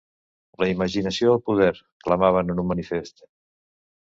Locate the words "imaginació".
0.71-1.29